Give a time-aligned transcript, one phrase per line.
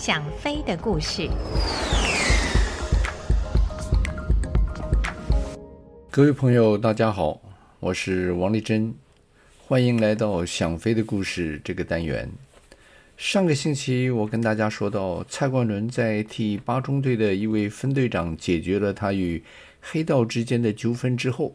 [0.00, 1.28] 想飞的故事。
[6.10, 7.38] 各位朋友，大家好，
[7.80, 8.94] 我是王丽珍，
[9.66, 12.30] 欢迎来到《想飞的故事》这个单元。
[13.18, 19.44] 上个星期，我跟大家说到，蔡冠伦在替八中队的一位分队长解决了他与
[19.82, 21.54] 黑道之间的纠纷之后，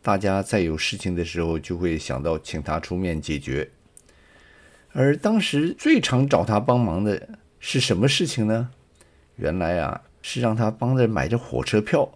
[0.00, 3.68] 大家在有事情的时候就会想到请他出面解决。
[4.92, 7.30] 而当时最常找他帮忙的
[7.66, 8.68] 是什么事情呢？
[9.36, 12.06] 原来啊，是让他帮着买着火车票，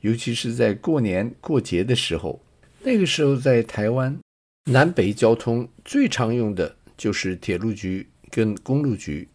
[0.00, 2.40] 尤其是在过年过节的时候。
[2.82, 4.18] 那个时候在台湾，
[4.64, 9.28] 南北交通最常用的就是铁路局跟公路局。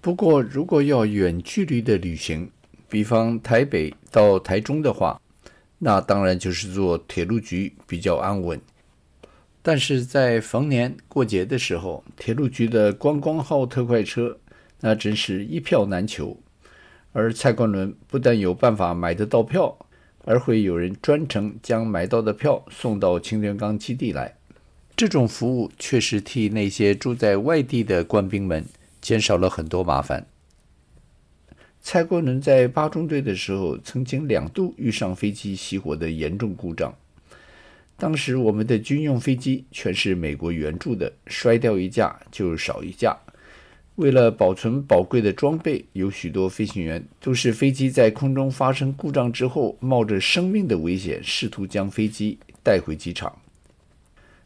[0.00, 2.50] 不过，如果要远距离的旅行，
[2.88, 5.20] 比方台北到台中的话，
[5.76, 8.58] 那当然就是坐铁路局比较安稳。
[9.60, 14.38] 但是在逢年过节的时候，铁路局的观光号特快车
[14.80, 16.38] 那真是一票难求。
[17.12, 19.76] 而蔡冠伦不但有办法买得到票，
[20.24, 24.36] 而会有人专程将买到的票送到清泉岗基地来。
[24.96, 28.64] 这种服务确实替那些住在外地的官兵们
[29.00, 30.26] 减少了很多麻烦。
[31.82, 36.94] 蔡国伦在八中队的时候，曾经两度遇上飞机熄火的严重故障。
[37.96, 43.18] 当时我们的军用飞机全是美国援助的，摔掉一架就少一架。
[44.00, 53.38] 为了保存宝贵的装备，有许多飞行员都是飞机在空中发生故障之后，冒着生命的危险，试图将飞机带回机场。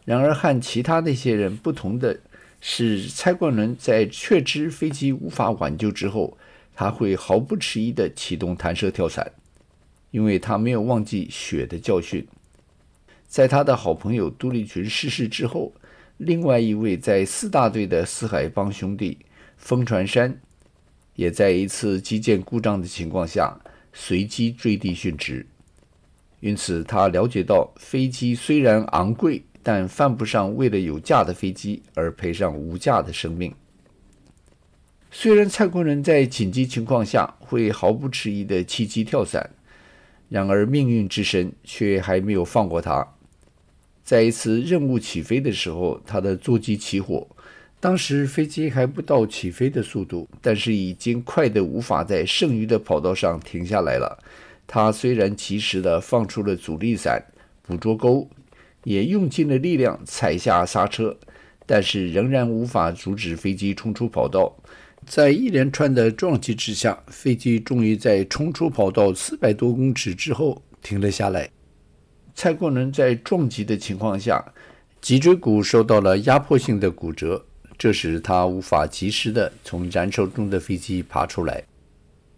[0.05, 2.19] 然而和其他那些人不同的
[2.61, 6.36] 是，蔡冠伦在确知飞机无法挽救之后，
[6.74, 9.30] 他会毫不迟疑地启动弹射跳伞，
[10.11, 12.27] 因为他没有忘记血的教训。
[13.28, 15.72] 在他的好朋友杜立群逝世之后，
[16.16, 19.16] 另外一位在四大队的四海帮兄弟
[19.56, 20.41] 风传山，
[21.14, 23.58] 也在一次机件故障的情况下
[23.92, 25.46] 随机坠地殉职。
[26.40, 33.55] 因此，他了解到飞机虽然昂贵，但犯不上为了有价的飞机而赔上无价的生命。
[35.11, 39.48] 虽然蔡国人在紧急情况下会毫不迟疑地弃机跳伞，
[40.28, 43.14] 然而命运之神却还没有放过他。
[44.02, 47.27] 在一次任务起飞的时候，他的座机起火。
[47.84, 54.18] 当时飞机还不到起飞的速度，但是已经快得无法在剩余的跑道上停下来了。
[54.67, 57.22] 他虽然及时地放出了阻力伞，
[57.61, 58.27] 捕捉钩，
[58.84, 61.14] 也用尽了力量踩下刹车，
[61.67, 64.56] 但是仍然无法阻止飞机冲出跑道。
[65.05, 71.51] 在一连串的撞击之下，飞机终于在冲出跑道四百多公尺之后停了下来。
[72.34, 74.42] 蔡冠伦在撞击的情况下，
[75.02, 77.45] 脊椎骨受到了压迫性的骨折，
[77.77, 81.64] 这使他无法及时地从燃烧中的飞机爬出来。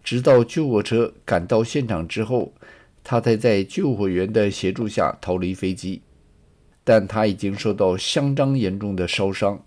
[0.03, 2.53] 直到救火车赶到现场之后，
[3.03, 6.01] 他才在救火员的协助下逃离飞机。
[6.83, 9.61] 但他已经受到相当严重的烧伤，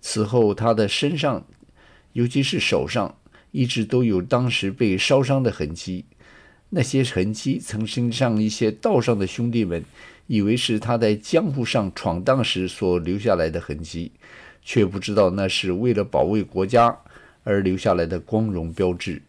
[0.00, 1.44] 此后他的身上，
[2.12, 3.16] 尤其是手上，
[3.50, 6.04] 一直都有当时被烧伤的痕迹。
[6.70, 9.84] 那些痕迹曾经让一些道上的兄弟们
[10.28, 14.12] 以为是他在江湖上闯荡时所留下来的痕迹，
[14.62, 16.96] 却不知道那是为了保卫国家
[17.44, 19.20] 而留下来的光荣标志。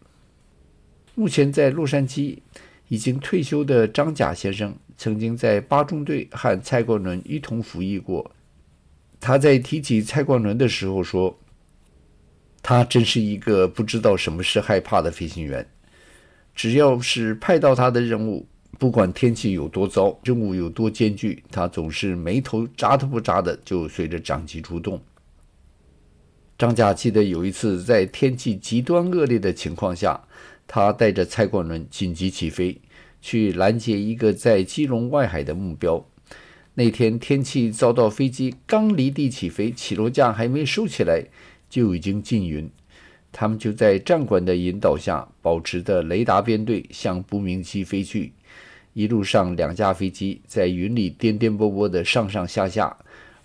[1.14, 2.38] 目前在洛杉矶
[2.88, 8.30] 已经退休的张甲先生，曾经在八中队和蔡冠伦一同服役过。
[9.20, 11.38] 他在提起蔡冠伦的时候说
[12.62, 15.66] ：“他真是一个不知道什么是害怕的飞行员。”
[16.54, 18.46] 只要是派到他的任务，
[18.78, 25.00] 不管天气有多糟，任务有多艰巨，他总是眉头眨都不眨的就随着长机出动。
[26.64, 30.18] 张甲记得有一次在天气极端恶劣的情况下，
[30.66, 32.80] 他带着蔡冠伦紧急起飞，
[33.20, 36.02] 去拦截一个在基隆外海的目标。
[36.72, 41.26] 那天天气遭到飞机刚离地起飞，起落架还没收起来，
[41.68, 42.70] 就已经进云。
[43.30, 48.32] 他们就在战管的引导下，保持着雷达编队向不明机飞去。
[48.94, 52.96] 一路上，两架飞机在云里颠颠簸簸的上上下下，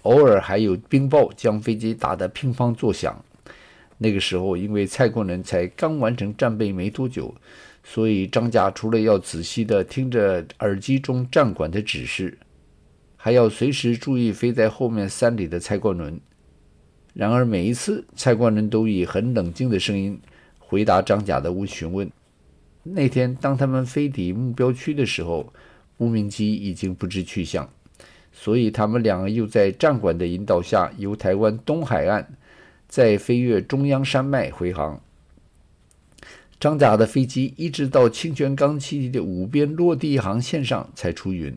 [0.04, 3.24] 偶尔还有冰雹将飞机打得乒乓作响。
[3.98, 7.36] 那个时候，因为蔡冠伦才刚完成战备没多久，
[7.84, 12.38] 所以张甲除了要仔细地听着耳机中战管的指示，
[13.18, 16.18] 还要随时注意飞在后面山里的蔡冠伦。
[17.14, 20.18] 然而，每一次蔡冠伦都以很冷静的声音
[20.60, 22.10] 回答张甲的询问。
[22.84, 25.52] 那天，当他们飞抵目标区的时候，
[25.98, 27.70] 无名机已经不知去向，
[28.42, 32.26] 所以他们两个又在战管的引导下，由台湾东海岸
[32.88, 35.02] 再飞越中央山脉回航。
[36.58, 41.54] 张甲的飞机一直到清泉岗基地的五边落地航线上才出云。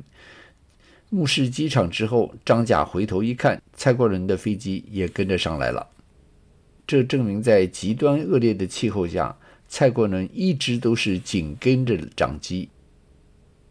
[1.08, 5.86] 目视机场之后，张甲回头一看，蔡国伦的飞机也跟着上来了。
[6.84, 9.36] 这证明，在极端恶劣的气候下，
[9.68, 12.68] 蔡国伦一直都是紧跟着长机。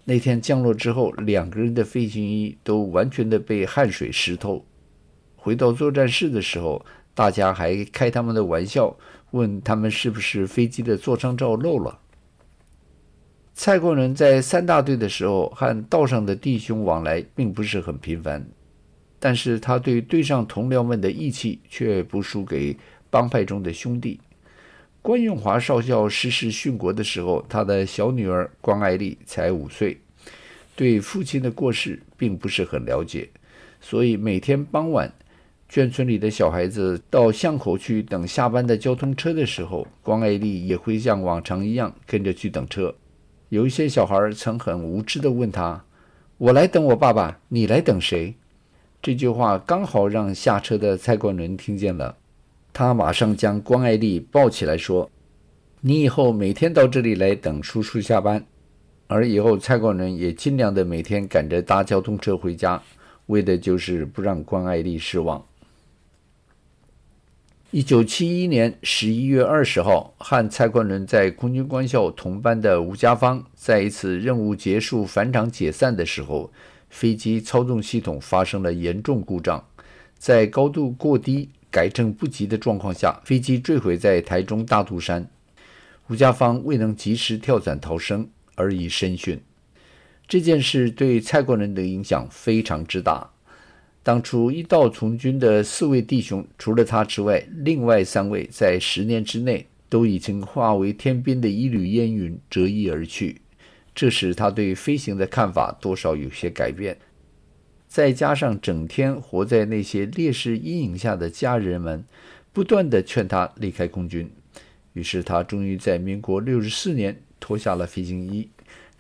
[0.06, 4.66] 那天降落之后，两个人的飞行衣都完全的被汗水湿透。
[5.36, 8.98] 回到作战室的时候，大家还开他们的玩笑。
[9.32, 12.00] 问他们是不是飞机的座舱罩漏了？
[13.54, 18.46] 蔡国伦在三大队的时候和道上的弟兄往来并不是很频繁，
[19.20, 22.76] 但是他对队上同僚们的义气却不输给
[23.10, 24.20] 帮派中的兄弟。
[25.02, 30.00] 关永华少校逝世殉国的时候，他的小女儿关爱丽才五岁，
[30.76, 33.28] 对父亲的过世并不是很了解，
[33.80, 35.12] 所以每天傍晚。
[35.72, 42.94] 眷村里的小孩子到巷口去等下班的交通车的时候，关爱丽也会像往常一样跟着去等车。
[43.48, 45.86] 有一些小孩曾很无知地问他
[46.38, 48.36] ：“我来等我爸爸，你来等谁？”
[49.02, 52.18] 这句话刚好让下车的蔡冠伦听见了，
[52.74, 55.10] 他马上将关爱丽抱起来说
[55.82, 58.46] ：“你以后每天到这里来等叔叔下班。”
[59.08, 62.82] 而以后蔡冠伦也尽量的每天赶着搭交通车回家，
[63.26, 65.46] 为的就是不让关爱丽失望。
[67.72, 76.52] 一九七一年十一月二十号，和蔡冠伦在空军官校同班的吴家芳，在一次任务结束返场解散的时候，
[76.90, 79.66] 飞机操纵系统发生了严重故障，
[80.18, 85.28] 在高度过低、改正不及的状况下，飞机坠毁在台中大肚山。
[86.10, 89.40] 吴家芳未能及时跳伞逃生，而已身殉。
[90.28, 93.32] 这件事对蔡国人的影响非常之大。
[94.04, 103.42] 当初一道从军的四位弟兄，除了他之外，另外三位在十年之内都已经化为天边的一缕烟云，折翼而去。
[103.94, 106.98] 这使他对飞行的看法多少有些改变。
[107.92, 112.06] 再加上整天活在那些烈士阴影下的家人们，
[112.54, 114.32] 不断的劝他离开空军，
[114.94, 118.48] 于是他终于在民国六十四年脱下了飞行衣，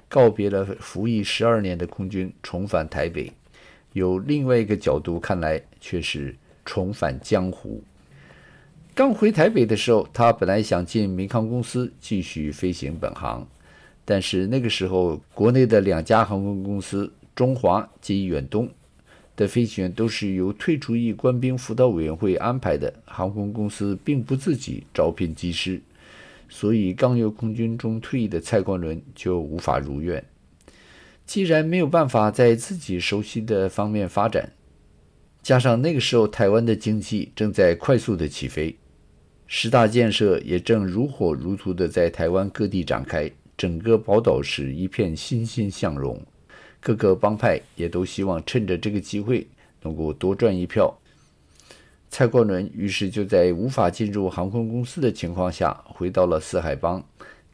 [0.09, 3.31] 告别了服役十二年的空军，重返台北。
[3.93, 6.35] 有另外一个角度看来，却是
[6.65, 7.81] 重返江湖。
[8.93, 13.47] 刚回台北的时候，他本来想进民航公司继续飞行本行，
[14.03, 18.69] 但是那个时候国内的两家航空公司中华及远东
[19.41, 25.81] 的飞行员都是由退出役官兵辅导委员会安排的，航空公司并不自己招聘机师，
[26.47, 30.23] 所以刚由空军中退役的蔡冠伦就无法如愿。
[31.25, 34.51] 既然没有办法在自己熟悉的方面发展，
[35.41, 38.75] 加上那个时候台湾的经济正在快速的起飞，
[39.47, 46.21] 十大建设也正如火如荼的在台湾各地展开，整个宝岛是一片欣欣向荣，
[46.81, 49.47] 各个帮派也都希望趁着这个机会
[49.83, 50.93] 能够多赚一票。
[52.09, 57.01] 蔡冠伦于是就在无法进入航空公司的情况下，回到了四海帮。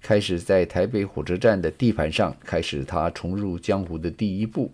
[0.02, 4.72] 开始在台北火车站的地盘上开始他重入江湖的第一步。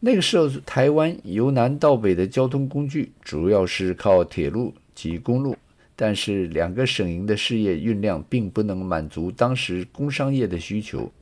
[0.00, 5.56] 那个时候，台湾由南到北的交通工具主要是靠铁路及公路，
[5.94, 11.12] 但是两个省营的事业运量并不能满足当时工商业的需求，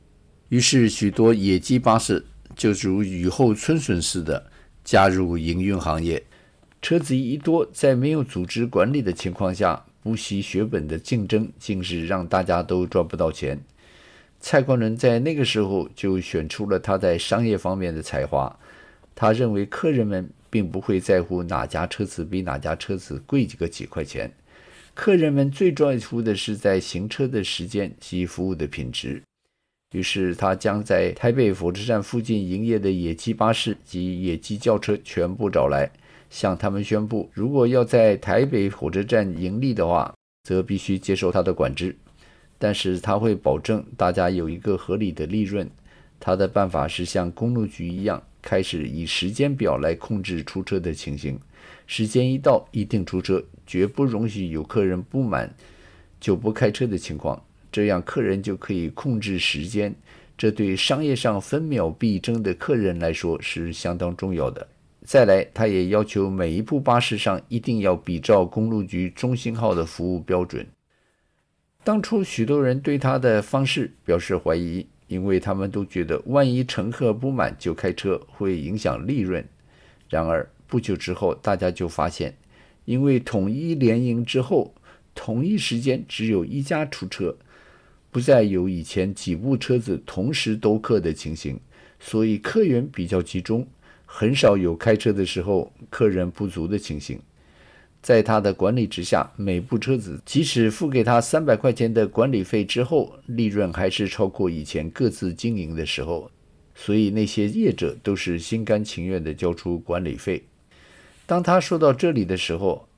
[0.48, 2.24] 于是许多野鸡巴士
[2.56, 4.50] 就如雨后春笋似的
[4.84, 6.22] 加入营运行业。
[6.80, 9.84] 车子一多，在没有组织管理的情况下。
[10.00, 13.60] 不惜血本的竞争，竟是让大家都赚不到钱。
[14.40, 18.58] 蔡冠伦在那个时候就选出了他在商业方面的才华。
[19.14, 24.32] 他认为客人们并不会在乎哪家车子比哪家车子贵几个几块钱，
[24.94, 29.22] 客人们最在乎的是在行车的时间及服务的品质。
[29.92, 35.90] 于是他将在台北火车站附近营业的野鸡巴士及野鸡轿车全部找来。
[36.30, 41.96] 向他们宣布，如果要在台北火车站盈利的话，则必须接受他的管制。
[42.58, 45.66] 但是他会保证大家有一个合理的利润。
[46.20, 51.38] 他的办法是像公路局一样，开始以时间表来控制出车的情形。
[51.86, 55.54] 时间一到，一定出车，绝不容许有客人不满
[56.20, 57.42] 就不开车的情况。
[57.78, 59.94] 这样客人就可以控制时间。
[60.36, 64.66] 这对商业上分秒必争的客人来说是相当重要的。
[65.04, 70.66] 再来，他也要求每一部巴士上一定要比照公路局中心号的服务标准。
[71.84, 79.46] 当初许多人对他的方式表示怀疑，因为他们都觉得万一乘客不满就开车会影响利润。
[80.10, 82.36] 然而不久之后，大家就发现，
[82.86, 84.74] 因为统一联营之后，
[85.14, 87.36] 同一时间只有一家出车，
[88.18, 91.56] 不再有以前几部车子同时兜客的情形，
[92.00, 93.64] 所以客源比较集中，
[94.04, 97.20] 很少有开车的时候客人不足的情形。
[98.02, 106.28] 在他的管理之下，每部车子即使付给他三百块钱的管理费之后，利润还是超过以前各自经营的时候，
[106.74, 110.42] 所以那些业者都是心甘情愿地交出管理费。
[111.24, 112.88] 当他说到这里的时候，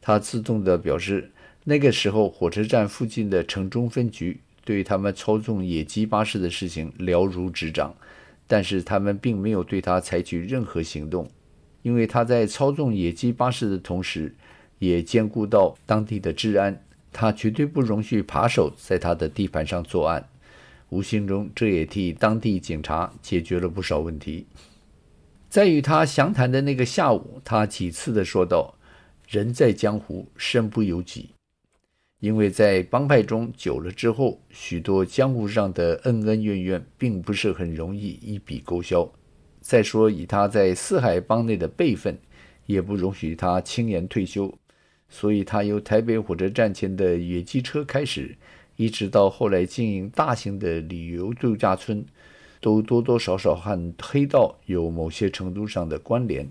[0.00, 1.30] 他自动地表示，
[1.64, 7.94] 那个时候火车站附近的城中分局对他们操纵野鸡巴士的事情了如指掌，
[8.46, 11.30] 但是他们并没有对他采取任何行动，
[11.82, 14.34] 因为他在操纵野鸡巴士的同时，
[14.78, 20.28] 也兼顾到当地的治安，他绝对不容许扒手在他的地盘上作案。
[20.90, 24.46] 无形中，这也替当地警察解决了不少问题。
[25.48, 28.74] 在与他详谈的那个下午，他几次的说道
[29.28, 31.30] ：“人在江湖，身不由己。
[32.20, 39.10] 因为在帮派中久了之后，许多江湖上的恩恩怨怨，并不是很容易一笔勾销。
[39.60, 42.18] 再说，以他在四海帮内的辈分，
[42.66, 44.54] 也不容许他轻言退休。”
[45.12, 48.36] 所以，他由台北火车站前的野鸡车开始，
[48.76, 52.04] 一直到后来经营大型的旅游度假村，
[52.60, 56.48] 都多多少少和黑道有某些程度上的关联。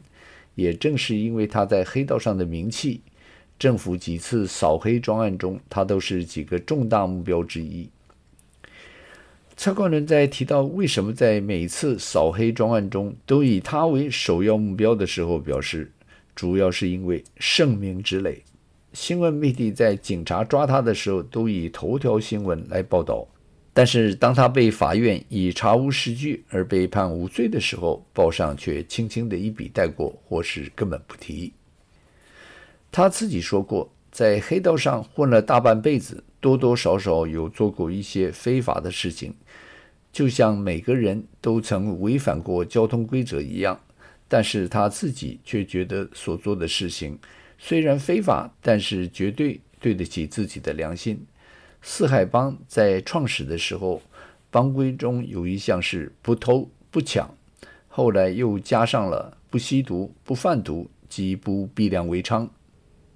[0.56, 3.02] 也正是因为他在黑道上的名气，
[3.60, 7.88] 政府几次扫黑专案中，他都是几个重大目标之一。
[9.58, 15.92] 蔡冠伦在提到为什么在每次扫黑专案中都以他为首要目标的时候，表示
[16.34, 18.42] 主要是因为盛名之累。
[18.94, 23.28] 新闻媒体在警察抓他的时候，都以头条新闻来报道；
[23.74, 31.52] 但是当他被法院以查无实据而被判无罪的时候，报上却轻轻的一笔带过，或是根本不提。
[32.92, 39.36] 他自己说过，在黑道上混了大半辈子，多多少少有做过一些非法的事情，
[40.12, 43.80] 就像每个人都曾违反过交通规则一样。
[44.28, 47.18] 但是他自己却觉得所做的事情。
[47.58, 51.26] 虽然非法，但是绝对对得起自己的良心。
[51.82, 54.02] 四海帮在创始的时候，
[54.52, 57.34] 帮规中有一项是不偷不抢，
[57.88, 62.48] 后来又加上了不吸毒、不贩毒及不逼良为娼。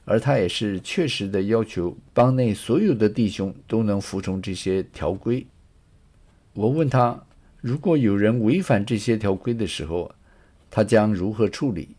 [0.05, 5.45] 而他也是确实的要求帮内所有的弟兄都能服从这些条规。
[6.53, 7.23] 我问他，
[7.61, 10.13] 如果有人违反这些条规的时候，
[10.69, 11.89] 他将如何处理？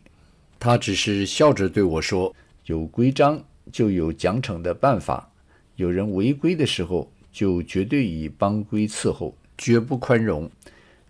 [0.59, 2.33] 他只是笑着对我说
[2.65, 5.29] ：“有规章就有奖惩的办法。
[5.75, 10.49] 有人违规的时候，就绝对以帮规伺候，绝不宽容。”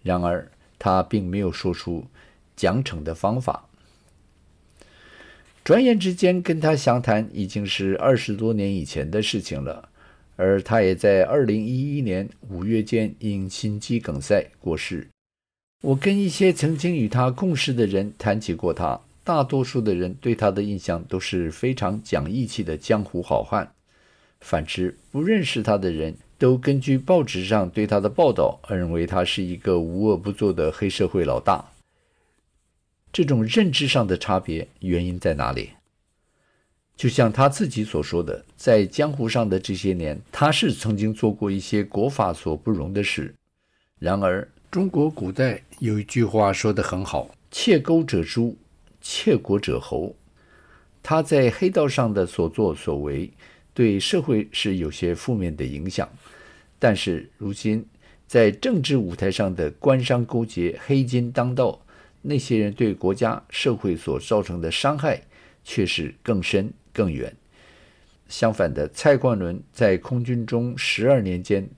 [0.02, 0.50] 然而，
[0.80, 2.06] 他并没有说出
[2.56, 3.68] 奖惩的方法。
[5.66, 9.90] 转眼之间，跟他详谈已经是二十多年以前的事情了。
[10.36, 15.08] 而他也在二零一一年五月间因心肌梗塞过世。
[15.82, 19.02] 我跟一些曾经与他共事的人谈起过他。
[19.24, 23.72] 大多数的人对他的印象都是非常讲义气的江湖好汉，
[24.42, 31.72] 反之，不认识他的人都根据报纸上对他的报道而认为他是一个无恶不作的黑社会老大。
[33.16, 35.70] 这种认知上的差别原因在哪里？
[36.98, 43.34] 就像他自己所说的，在江湖上的这些年，他是曾经做过一些国法所不容的事。
[44.00, 48.58] 然而，中国古代有一句话说得很好：“窃钩者诛。”
[49.00, 50.14] 窃国者侯，
[51.02, 53.32] 他在黑道上的所作所为，
[53.74, 56.10] 对社会是有些负面的影响。
[56.78, 57.86] 但是如今
[58.28, 61.80] 在政治舞台上的官商勾结、黑金当道，
[62.28, 65.22] 那些人对国家社会所造成的伤害，
[65.64, 67.32] 却是更深更远。
[68.28, 71.70] 相反的，蔡冠伦在空军中十二年间，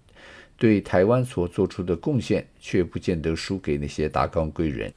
[0.55, 4.93] 对台湾所做出的贡献，却不见得输给那些达官贵人。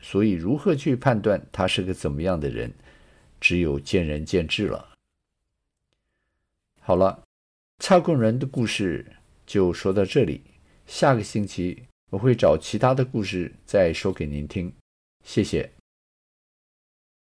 [0.00, 2.72] 所以，如何去判断他是个怎么样的人，
[3.40, 4.88] 只有见仁见智了。
[6.80, 7.22] 好了，
[7.78, 9.06] 蔡冠伦的故事
[9.46, 10.42] 就说到这里。
[10.84, 14.70] 下个星期我会找其他的故事再说给您听。
[15.24, 15.81] 谢谢。